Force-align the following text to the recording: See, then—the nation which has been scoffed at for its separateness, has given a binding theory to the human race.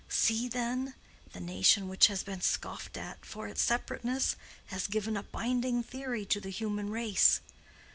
See, 0.09 0.47
then—the 0.47 1.39
nation 1.39 1.87
which 1.87 2.07
has 2.07 2.23
been 2.23 2.41
scoffed 2.41 2.97
at 2.97 3.23
for 3.23 3.47
its 3.47 3.61
separateness, 3.61 4.35
has 4.65 4.87
given 4.87 5.15
a 5.15 5.21
binding 5.21 5.83
theory 5.83 6.25
to 6.25 6.41
the 6.41 6.49
human 6.49 6.89
race. 6.89 7.39